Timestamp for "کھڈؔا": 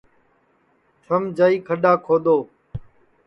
1.67-1.93